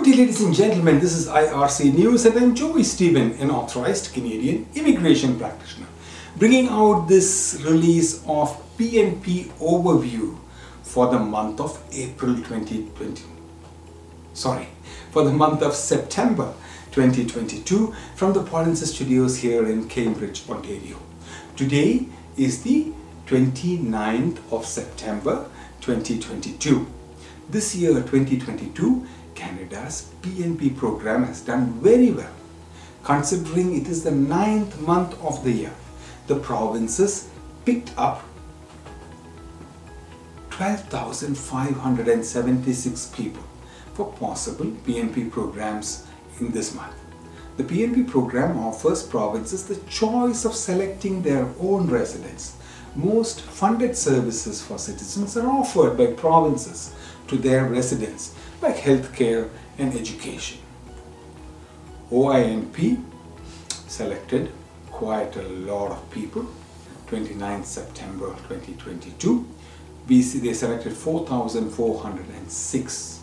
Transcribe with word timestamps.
Good 0.00 0.12
day, 0.12 0.16
ladies 0.22 0.40
and 0.40 0.54
gentlemen. 0.54 0.98
This 0.98 1.14
is 1.14 1.28
IRC 1.28 1.92
News, 1.92 2.24
and 2.24 2.34
I'm 2.38 2.54
Joey 2.54 2.84
Stephen, 2.84 3.32
an 3.32 3.50
authorized 3.50 4.14
Canadian 4.14 4.66
immigration 4.74 5.38
practitioner, 5.38 5.88
bringing 6.38 6.70
out 6.70 7.06
this 7.06 7.60
release 7.66 8.24
of 8.26 8.48
PNP 8.78 9.48
overview 9.58 10.38
for 10.82 11.08
the 11.08 11.18
month 11.18 11.60
of 11.60 11.78
April 11.92 12.34
2020. 12.34 13.24
Sorry, 14.32 14.68
for 15.10 15.22
the 15.22 15.32
month 15.32 15.60
of 15.60 15.74
September 15.74 16.54
2022 16.92 17.94
from 18.16 18.32
the 18.32 18.42
Polinsys 18.42 18.94
Studios 18.94 19.36
here 19.36 19.68
in 19.68 19.86
Cambridge, 19.86 20.48
Ontario. 20.48 20.96
Today 21.56 22.06
is 22.38 22.62
the 22.62 22.90
29th 23.26 24.38
of 24.50 24.64
September 24.64 25.44
2022. 25.82 26.86
This 27.50 27.74
year, 27.74 27.94
2022, 27.94 29.06
Canada's 29.34 30.10
PNP 30.22 30.76
program 30.76 31.24
has 31.24 31.40
done 31.40 31.72
very 31.80 32.10
well. 32.10 32.32
Considering 33.02 33.74
it 33.76 33.88
is 33.88 34.04
the 34.04 34.10
ninth 34.10 34.78
month 34.80 35.18
of 35.22 35.42
the 35.44 35.52
year, 35.52 35.72
the 36.26 36.36
provinces 36.36 37.28
picked 37.64 37.96
up 37.96 38.22
12,576 40.50 43.06
people 43.16 43.42
for 43.94 44.12
possible 44.12 44.66
PNP 44.66 45.30
programs 45.30 46.06
in 46.38 46.50
this 46.52 46.74
month. 46.74 46.94
The 47.56 47.64
PNP 47.64 48.06
program 48.08 48.58
offers 48.58 49.02
provinces 49.02 49.64
the 49.64 49.76
choice 49.88 50.44
of 50.44 50.54
selecting 50.54 51.22
their 51.22 51.48
own 51.60 51.88
residents. 51.88 52.56
Most 52.94 53.40
funded 53.40 53.96
services 53.96 54.62
for 54.62 54.78
citizens 54.78 55.36
are 55.36 55.48
offered 55.48 55.96
by 55.96 56.12
provinces 56.12 56.94
to 57.28 57.36
their 57.36 57.64
residents 57.64 58.34
like 58.60 58.76
healthcare 58.76 59.48
and 59.78 59.94
education. 59.94 60.58
OINP 62.10 63.02
selected 63.86 64.52
quite 64.90 65.36
a 65.36 65.42
lot 65.42 65.92
of 65.92 66.10
people 66.10 66.44
29 67.06 67.64
September 67.64 68.34
2022 68.48 69.46
BC 70.08 70.40
they 70.42 70.52
selected 70.52 70.92
4406 70.92 73.20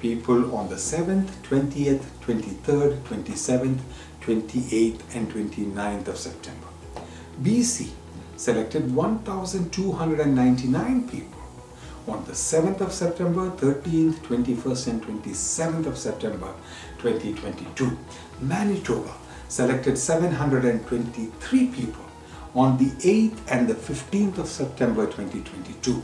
people 0.00 0.56
on 0.56 0.68
the 0.68 0.76
7th 0.76 1.28
20th 1.42 2.04
23rd 2.24 3.02
27th 3.02 3.80
28th 4.20 5.00
and 5.14 5.32
29th 5.32 6.08
of 6.08 6.16
September. 6.16 6.66
BC 7.42 7.90
selected 8.36 8.94
1299 8.94 11.08
people 11.08 11.35
on 12.08 12.24
the 12.24 12.32
7th 12.32 12.80
of 12.80 12.92
September, 12.92 13.50
13th, 13.50 14.14
21st 14.20 14.86
and 14.88 15.02
27th 15.02 15.86
of 15.86 15.98
September 15.98 16.54
2022. 16.98 17.98
Manitoba 18.40 19.12
selected 19.48 19.98
723 19.98 21.66
people 21.68 22.04
on 22.54 22.78
the 22.78 22.90
8th 23.04 23.38
and 23.48 23.68
the 23.68 23.74
15th 23.74 24.38
of 24.38 24.46
September 24.46 25.04
2022. 25.06 26.02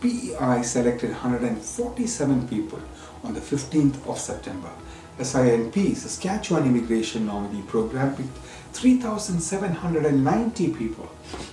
PEI 0.00 0.62
selected 0.62 1.10
147 1.10 2.48
people 2.48 2.80
on 3.22 3.34
the 3.34 3.40
15th 3.40 4.08
of 4.08 4.18
September. 4.18 4.70
SINP, 5.18 5.94
Saskatchewan 5.94 6.64
Immigration 6.66 7.26
Nominee 7.26 7.60
Program, 7.62 8.16
picked 8.16 8.36
3,790 8.72 10.72
people 10.72 11.10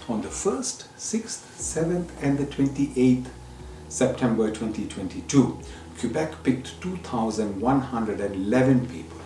on 0.08 0.22
the 0.22 0.30
1st, 0.30 0.86
6th, 0.98 1.42
7th, 1.60 2.08
and 2.22 2.38
the 2.38 2.46
28th 2.46 3.28
September 3.90 4.48
2022. 4.48 5.60
Quebec 6.00 6.44
picked 6.44 6.80
2,111 6.82 8.88
people 8.88 9.18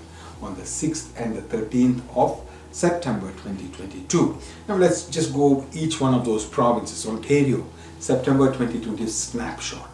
on 0.41 0.55
the 0.55 0.63
6th 0.63 1.09
and 1.15 1.35
the 1.35 1.41
13th 1.41 2.01
of 2.15 2.41
September 2.71 3.31
2022. 3.31 4.37
Now 4.67 4.77
let's 4.77 5.05
just 5.07 5.31
go 5.33 5.63
each 5.73 6.01
one 6.01 6.15
of 6.15 6.25
those 6.25 6.45
provinces. 6.45 7.05
Ontario, 7.05 7.63
September 7.99 8.47
2020 8.47 9.05
snapshot. 9.07 9.91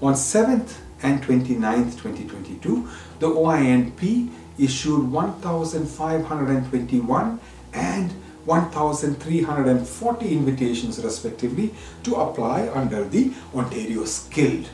On 0.00 0.14
7th 0.14 0.78
and 1.02 1.22
29th 1.22 2.00
2022, 2.00 2.88
the 3.18 3.28
OINP 3.28 4.30
issued 4.58 5.10
1,521 5.10 7.40
and 7.74 8.14
1,340 8.46 10.32
invitations 10.32 11.02
respectively 11.04 11.74
to 12.02 12.14
apply 12.14 12.68
under 12.68 13.04
the 13.04 13.32
Ontario 13.54 14.04
Skilled 14.04 14.68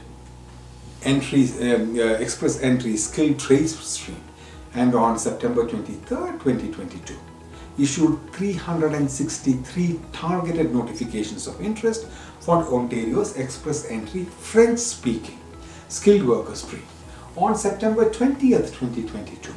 Entry 1.02 1.48
um, 1.60 1.98
uh, 1.98 2.02
Express 2.24 2.62
Entry 2.62 2.96
Skilled 2.96 3.38
Trades 3.38 3.76
Stream 3.78 4.22
and 4.74 4.94
on 4.94 5.18
September 5.18 5.66
23, 5.68 5.96
2022 6.06 7.14
issued 7.78 8.18
363 8.32 10.00
targeted 10.12 10.74
notifications 10.74 11.46
of 11.46 11.60
interest 11.60 12.06
for 12.40 12.62
Ontario's 12.72 13.36
Express 13.36 13.90
Entry 13.90 14.24
French 14.24 14.78
speaking 14.78 15.38
skilled 15.88 16.26
workers 16.26 16.62
stream. 16.62 16.82
On 17.36 17.54
September 17.56 18.08
20th, 18.10 18.72
2022, 18.72 19.54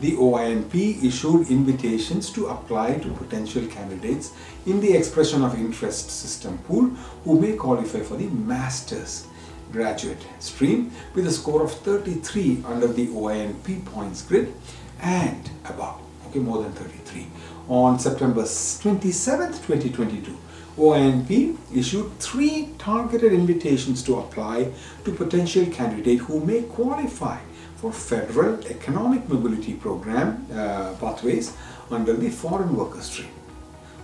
the 0.00 0.12
OINP 0.12 1.02
issued 1.04 1.50
invitations 1.50 2.30
to 2.30 2.46
apply 2.46 2.94
to 2.98 3.08
potential 3.14 3.66
candidates 3.66 4.32
in 4.66 4.80
the 4.80 4.92
expression 4.92 5.42
of 5.42 5.58
interest 5.58 6.10
system 6.10 6.56
pool 6.58 6.86
who 7.24 7.40
may 7.40 7.54
qualify 7.54 8.00
for 8.00 8.16
the 8.16 8.28
master's 8.28 9.26
graduate 9.72 10.24
stream 10.38 10.90
with 11.14 11.26
a 11.26 11.30
score 11.30 11.62
of 11.62 11.72
33 11.72 12.62
under 12.66 12.86
the 12.86 13.08
OINP 13.08 13.84
points 13.86 14.22
grid 14.22 14.54
and 15.00 15.50
above, 15.64 16.00
okay, 16.28 16.38
more 16.38 16.62
than 16.62 16.72
33. 16.72 17.26
On 17.68 17.98
September 17.98 18.42
27th, 18.42 19.66
2022, 19.66 20.36
OINP 20.78 21.56
issued 21.74 22.18
three 22.20 22.70
targeted 22.78 23.32
invitations 23.32 24.02
to 24.04 24.18
apply 24.18 24.72
to 25.04 25.12
potential 25.12 25.66
candidates 25.66 26.22
who 26.22 26.40
may 26.44 26.62
qualify 26.62 27.38
for 27.78 27.92
federal 27.92 28.60
economic 28.66 29.28
mobility 29.28 29.74
program 29.74 30.44
uh, 30.52 30.94
pathways 31.00 31.56
under 31.90 32.12
the 32.12 32.28
foreign 32.28 32.76
worker 32.76 33.00
stream. 33.00 33.30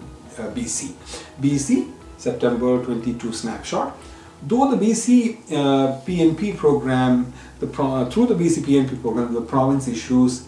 BC. 0.55 0.93
BC, 1.41 1.91
September 2.17 2.83
22 2.85 3.33
snapshot. 3.33 3.97
Though 4.43 4.75
the 4.75 4.77
BC 4.77 5.53
uh, 5.53 6.01
PNP 6.07 6.57
program, 6.57 7.33
the 7.59 7.67
pro 7.67 7.95
uh, 7.95 8.11
through 8.11 8.27
the 8.27 8.35
BC 8.35 8.63
PNP 8.63 9.01
program, 9.01 9.35
the 9.35 9.43
province 9.43 9.87
issues 9.87 10.47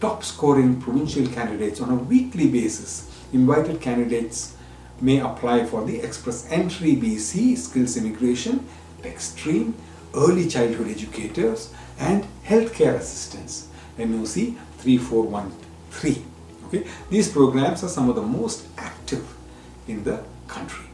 top 0.00 0.24
scoring 0.24 0.80
provincial 0.80 1.26
candidates 1.28 1.80
on 1.80 1.88
a 1.90 1.94
weekly 1.94 2.50
basis. 2.50 3.08
Invited 3.32 3.80
candidates 3.80 4.56
may 5.00 5.20
apply 5.20 5.64
for 5.64 5.84
the 5.86 6.00
Express 6.00 6.50
Entry 6.50 6.96
BC 6.96 7.56
Skills 7.56 7.96
Immigration, 7.96 8.66
Extreme, 9.04 9.74
Early 10.14 10.48
Childhood 10.48 10.88
Educators, 10.88 11.72
and 11.98 12.26
Healthcare 12.44 12.96
Assistants, 12.96 13.68
NOC 13.96 14.56
3413. 14.78 16.26
Okay, 16.66 16.86
these 17.08 17.30
programs 17.30 17.84
are 17.84 17.88
some 17.88 18.08
of 18.08 18.16
the 18.16 18.22
most 18.22 18.66
active 18.76 18.91
in 19.88 20.04
the 20.04 20.22
country. 20.48 20.86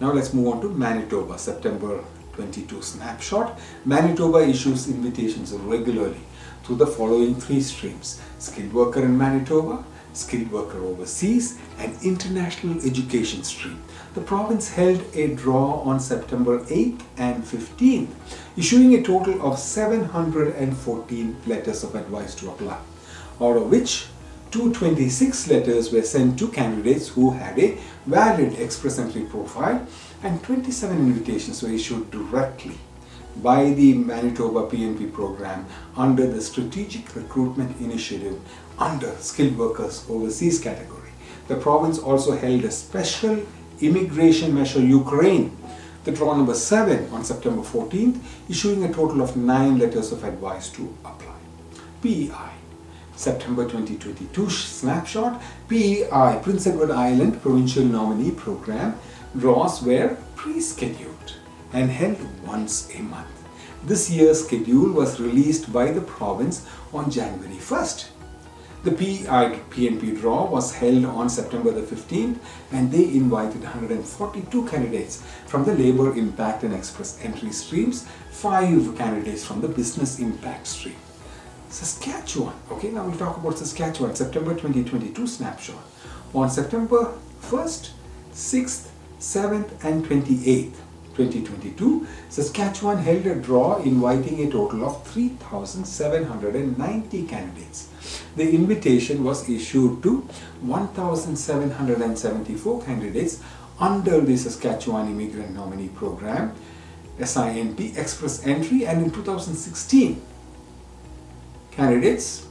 Now 0.00 0.12
let's 0.12 0.34
move 0.34 0.48
on 0.48 0.60
to 0.62 0.68
Manitoba, 0.68 1.38
September 1.38 2.02
22 2.34 2.82
snapshot. 2.82 3.58
Manitoba 3.84 4.38
issues 4.38 4.88
invitations 4.88 5.52
regularly 5.52 6.20
through 6.64 6.76
the 6.76 6.86
following 6.86 7.34
three 7.34 7.60
streams 7.60 8.20
skilled 8.38 8.72
worker 8.72 9.02
in 9.04 9.16
Manitoba, 9.16 9.84
skilled 10.12 10.50
worker 10.50 10.82
overseas, 10.84 11.58
and 11.78 11.96
international 12.02 12.78
education 12.84 13.42
stream. 13.44 13.82
The 14.14 14.20
province 14.20 14.68
held 14.70 15.02
a 15.14 15.34
draw 15.34 15.80
on 15.82 15.98
September 16.00 16.60
8th 16.64 17.02
and 17.16 17.42
15th, 17.42 18.08
issuing 18.56 18.94
a 18.94 19.02
total 19.02 19.40
of 19.46 19.58
714 19.58 21.36
letters 21.46 21.82
of 21.84 21.94
advice 21.94 22.34
to 22.36 22.50
apply, 22.50 22.78
out 23.40 23.56
of 23.56 23.70
which 23.70 24.06
226 24.54 25.48
letters 25.48 25.90
were 25.90 26.02
sent 26.02 26.38
to 26.38 26.46
candidates 26.46 27.08
who 27.08 27.32
had 27.32 27.58
a 27.58 27.76
valid 28.06 28.52
express 28.60 29.00
entry 29.00 29.22
profile 29.22 29.84
and 30.22 30.40
27 30.44 30.96
invitations 30.96 31.60
were 31.60 31.70
issued 31.70 32.08
directly 32.12 32.78
by 33.42 33.70
the 33.70 33.94
Manitoba 33.94 34.68
PNP 34.70 35.12
program 35.12 35.66
under 35.96 36.28
the 36.28 36.40
Strategic 36.40 37.16
Recruitment 37.16 37.80
Initiative 37.80 38.40
under 38.78 39.16
Skilled 39.16 39.58
Workers 39.58 40.06
Overseas 40.08 40.60
category. 40.60 41.10
The 41.48 41.56
province 41.56 41.98
also 41.98 42.36
held 42.36 42.62
a 42.62 42.70
special 42.70 43.44
immigration 43.80 44.54
measure 44.54 44.78
Ukraine, 44.78 45.50
the 46.04 46.12
draw 46.12 46.32
number 46.36 46.54
7 46.54 47.10
on 47.10 47.24
September 47.24 47.62
14th, 47.62 48.20
issuing 48.48 48.84
a 48.84 48.92
total 48.92 49.20
of 49.20 49.36
9 49.36 49.80
letters 49.80 50.12
of 50.12 50.22
advice 50.22 50.68
to 50.70 50.96
apply. 51.04 51.40
PEI 52.02 52.63
September 53.16 53.62
2022 53.62 54.50
snapshot 54.50 55.40
PEI 55.68 56.40
Prince 56.42 56.66
Edward 56.66 56.90
Island 56.90 57.40
Provincial 57.40 57.84
Nominee 57.84 58.32
Program 58.32 58.98
draws 59.38 59.82
were 59.82 60.16
pre-scheduled 60.34 61.36
and 61.72 61.90
held 61.90 62.18
once 62.44 62.90
a 62.94 63.02
month. 63.02 63.28
This 63.84 64.10
year's 64.10 64.44
schedule 64.44 64.90
was 64.92 65.20
released 65.20 65.72
by 65.72 65.92
the 65.92 66.00
province 66.00 66.66
on 66.92 67.10
January 67.10 67.56
1st. 67.56 68.08
The 68.82 68.92
PEI 68.92 69.60
PNP 69.70 70.20
draw 70.20 70.50
was 70.50 70.74
held 70.74 71.04
on 71.04 71.30
September 71.30 71.70
the 71.70 71.82
15th 71.82 72.38
and 72.72 72.90
they 72.90 73.04
invited 73.04 73.62
142 73.62 74.66
candidates 74.66 75.22
from 75.46 75.64
the 75.64 75.74
Labour 75.74 76.14
Impact 76.16 76.64
and 76.64 76.74
Express 76.74 77.18
entry 77.22 77.52
streams, 77.52 78.06
5 78.30 78.96
candidates 78.98 79.44
from 79.44 79.60
the 79.60 79.68
Business 79.68 80.18
Impact 80.18 80.66
stream. 80.66 80.96
Saskatchewan. 81.74 82.54
Okay, 82.70 82.92
now 82.92 83.04
we'll 83.04 83.18
talk 83.18 83.36
about 83.36 83.58
Saskatchewan, 83.58 84.14
September 84.14 84.52
2022 84.52 85.26
snapshot. 85.26 85.82
On 86.32 86.48
September 86.48 87.14
1st, 87.42 87.90
6th, 88.32 88.90
7th, 89.18 89.84
and 89.84 90.06
28th, 90.06 90.76
2022, 91.16 92.06
Saskatchewan 92.28 92.98
held 92.98 93.26
a 93.26 93.34
draw 93.34 93.82
inviting 93.82 94.46
a 94.46 94.50
total 94.52 94.84
of 94.84 95.04
3,790 95.08 97.26
candidates. 97.26 97.88
The 98.36 98.54
invitation 98.54 99.24
was 99.24 99.48
issued 99.48 100.00
to 100.04 100.28
1,774 100.60 102.82
candidates 102.82 103.40
under 103.80 104.20
the 104.20 104.36
Saskatchewan 104.36 105.08
Immigrant 105.08 105.56
Nominee 105.56 105.88
Program, 105.88 106.54
SINP 107.18 107.98
Express 107.98 108.46
Entry, 108.46 108.86
and 108.86 109.02
in 109.02 109.10
2016, 109.10 110.22
candidates 111.76 112.46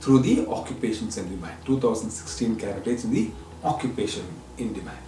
through 0.00 0.20
the 0.20 0.46
occupations 0.48 1.16
in 1.18 1.28
demand. 1.28 1.56
2016 1.64 2.56
candidates 2.56 3.04
in 3.04 3.12
the 3.12 3.30
occupation 3.64 4.24
in 4.58 4.72
demand. 4.72 4.98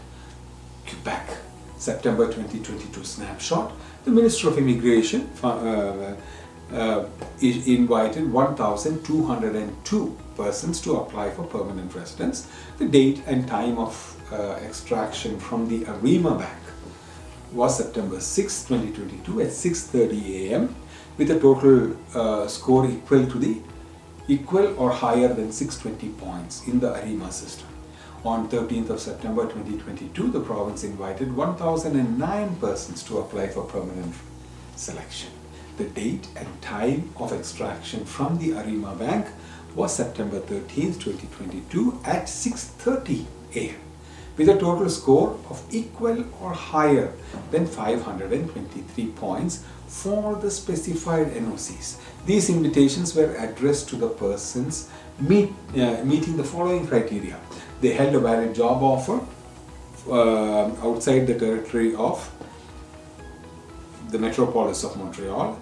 Quebec, 0.86 1.28
September 1.76 2.26
2022 2.26 3.04
snapshot. 3.04 3.72
The 4.04 4.10
Minister 4.10 4.48
of 4.48 4.58
Immigration 4.58 5.28
uh, 5.42 6.14
uh, 6.72 7.04
invited 7.40 8.32
1,202 8.32 10.16
persons 10.36 10.80
to 10.80 10.96
apply 10.96 11.30
for 11.30 11.44
permanent 11.44 11.94
residence. 11.94 12.48
The 12.78 12.88
date 12.88 13.22
and 13.26 13.46
time 13.46 13.78
of 13.78 14.16
uh, 14.32 14.58
extraction 14.64 15.38
from 15.38 15.68
the 15.68 15.84
Arrima 15.84 16.38
Bank 16.38 16.62
was 17.52 17.76
September 17.78 18.20
6, 18.20 18.64
2022 18.64 19.40
at 19.40 19.48
6.30 19.48 20.50
am 20.50 20.74
with 21.18 21.30
a 21.32 21.38
total 21.38 21.96
uh, 22.14 22.46
score 22.46 22.86
equal 22.88 23.26
to 23.26 23.38
the 23.38 23.60
equal 24.28 24.78
or 24.78 24.90
higher 24.90 25.28
than 25.28 25.50
620 25.50 26.14
points 26.20 26.66
in 26.68 26.78
the 26.80 26.88
Arrima 26.88 27.32
system. 27.32 27.66
On 28.24 28.48
13th 28.48 28.90
of 28.90 29.00
September 29.00 29.42
2022, 29.42 30.30
the 30.30 30.40
province 30.40 30.84
invited 30.84 31.34
1,009 31.34 32.56
persons 32.56 33.02
to 33.04 33.18
apply 33.18 33.48
for 33.48 33.64
permanent 33.64 34.14
selection. 34.76 35.30
The 35.76 35.84
date 35.84 36.28
and 36.36 36.48
time 36.60 37.10
of 37.16 37.32
extraction 37.32 38.04
from 38.04 38.38
the 38.38 38.50
Arrima 38.50 38.98
Bank 38.98 39.26
was 39.74 39.94
September 39.94 40.40
13th, 40.40 41.00
2022 41.00 42.00
at 42.04 42.24
6.30 42.24 43.24
am 43.54 43.87
with 44.38 44.48
a 44.48 44.56
total 44.58 44.88
score 44.88 45.36
of 45.50 45.62
equal 45.70 46.24
or 46.40 46.52
higher 46.52 47.12
than 47.50 47.66
523 47.66 49.06
points 49.08 49.64
for 49.88 50.36
the 50.36 50.50
specified 50.50 51.26
NOCs. 51.32 51.98
These 52.24 52.48
invitations 52.50 53.14
were 53.14 53.34
addressed 53.34 53.88
to 53.90 53.96
the 53.96 54.08
persons 54.08 54.88
meet, 55.18 55.52
uh, 55.74 56.04
meeting 56.04 56.36
the 56.36 56.44
following 56.44 56.86
criteria. 56.86 57.38
They 57.80 57.92
held 57.92 58.14
a 58.14 58.20
valid 58.20 58.54
job 58.54 58.82
offer 58.82 59.20
uh, 60.08 60.70
outside 60.86 61.26
the 61.26 61.38
territory 61.38 61.94
of 61.94 62.30
the 64.10 64.18
metropolis 64.18 64.84
of 64.84 64.96
Montreal. 64.96 65.58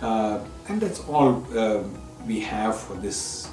Uh, 0.00 0.40
and 0.68 0.80
that's 0.80 1.00
all 1.08 1.44
uh, 1.56 1.82
we 2.26 2.40
have 2.40 2.78
for 2.78 2.94
this 2.94 3.48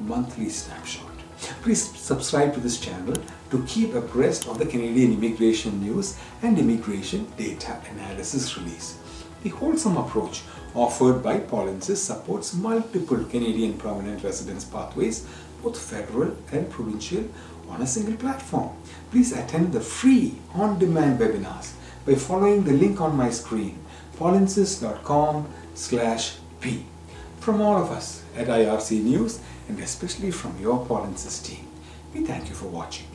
monthly 0.00 0.48
snapshot. 0.48 1.05
Please 1.62 1.82
subscribe 1.98 2.54
to 2.54 2.60
this 2.60 2.80
channel 2.80 3.14
to 3.50 3.64
keep 3.64 3.94
abreast 3.94 4.48
of 4.48 4.58
the 4.58 4.66
Canadian 4.66 5.12
immigration 5.12 5.80
news 5.80 6.18
and 6.42 6.58
immigration 6.58 7.26
data 7.36 7.80
analysis 7.90 8.56
release. 8.56 8.98
The 9.42 9.50
wholesome 9.50 9.96
approach 9.96 10.42
offered 10.74 11.22
by 11.22 11.38
Polinsys 11.38 11.98
supports 11.98 12.54
multiple 12.54 13.24
Canadian 13.24 13.74
permanent 13.74 14.24
residence 14.24 14.64
pathways, 14.64 15.26
both 15.62 15.78
federal 15.78 16.36
and 16.52 16.68
provincial, 16.68 17.24
on 17.68 17.82
a 17.82 17.86
single 17.86 18.16
platform. 18.16 18.70
Please 19.10 19.32
attend 19.32 19.72
the 19.72 19.80
free 19.80 20.34
on-demand 20.54 21.18
webinars 21.20 21.72
by 22.04 22.14
following 22.14 22.64
the 22.64 22.72
link 22.72 23.00
on 23.00 23.16
my 23.16 23.30
screen, 23.30 23.78
polinsys.com 24.18 25.48
slash 25.74 26.36
p. 26.60 26.84
From 27.40 27.60
all 27.60 27.80
of 27.80 27.90
us 27.90 28.22
at 28.36 28.48
IRC 28.48 29.02
News, 29.02 29.40
and 29.68 29.78
especially 29.80 30.30
from 30.30 30.58
your 30.60 30.84
Polinsys 30.86 31.44
team, 31.44 31.66
we 32.14 32.24
thank 32.24 32.48
you 32.48 32.54
for 32.54 32.66
watching. 32.66 33.06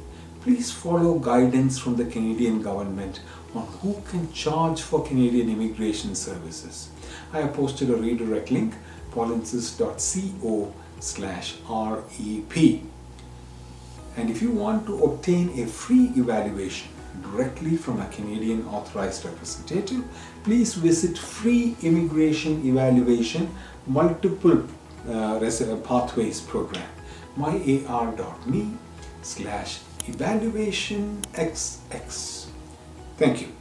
Please 0.42 0.71
follow 0.71 1.19
guidance 1.19 1.77
from 1.77 1.95
the 1.95 2.06
Canadian 2.06 2.62
government 2.62 3.21
on 3.53 3.68
who 3.81 4.01
can 4.09 4.31
charge 4.33 4.81
for 4.81 5.06
Canadian 5.06 5.50
immigration 5.50 6.15
services. 6.15 6.89
I 7.33 7.42
have 7.42 7.53
posted 7.53 7.89
a 7.89 7.95
redirect 7.95 8.51
link, 8.51 8.74
polinsys.co 9.12 10.74
slash 11.00 11.56
REP. 11.69 12.81
And 14.18 14.30
if 14.30 14.42
you 14.42 14.51
want 14.51 14.86
to 14.88 15.03
obtain 15.03 15.59
a 15.59 15.68
free 15.68 16.12
evaluation 16.15 16.89
directly 17.21 17.77
from 17.77 18.01
a 18.01 18.07
Canadian 18.07 18.65
authorized 18.68 19.25
representative, 19.25 20.03
please 20.44 20.74
visit 20.74 21.18
free 21.18 21.75
immigration 21.81 22.65
evaluation 22.65 23.53
multiple 23.88 24.65
uh, 25.09 25.77
pathways 25.83 26.42
program 26.42 26.89
myar.me 27.38 28.74
slash 29.21 29.80
evaluation 30.07 31.21
xx. 31.33 32.48
Thank 33.17 33.41
you. 33.41 33.61